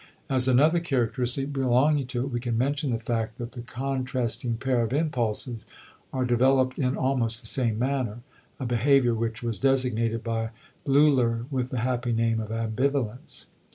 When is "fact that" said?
2.97-3.51